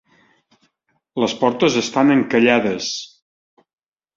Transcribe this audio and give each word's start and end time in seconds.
Les 1.23 1.35
portes 1.43 1.77
estan 1.83 2.15
encallades. 2.15 2.89